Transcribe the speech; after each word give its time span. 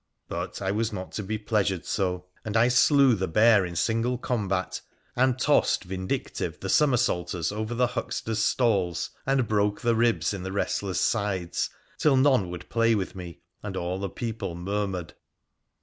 But 0.27 0.63
I 0.63 0.71
wa3 0.71 0.93
not 0.93 1.11
to 1.11 1.21
be 1.21 1.37
pleasured 1.37 1.85
so, 1.85 2.25
and 2.43 2.57
I 2.57 2.69
slew 2.69 3.13
the 3.13 3.27
bear 3.27 3.63
in 3.63 3.75
single 3.75 4.17
combat, 4.17 4.81
and 5.15 5.37
tossed, 5.37 5.83
vindictive, 5.83 6.59
the 6.59 6.69
somersaulters 6.69 7.51
over 7.51 7.75
the 7.75 7.85
hucksters' 7.85 8.43
stalls, 8.43 9.11
and 9.27 9.47
broke 9.47 9.81
the 9.81 9.93
ribs 9.93 10.33
in 10.33 10.41
the 10.41 10.51
wrestlers' 10.51 10.99
sides— 11.01 11.69
till 11.99 12.17
none 12.17 12.49
would 12.49 12.67
play 12.67 12.95
with 12.95 13.13
me, 13.15 13.41
and 13.61 13.77
all 13.77 13.99
the 13.99 14.09
people 14.09 14.55
murmured. 14.55 15.13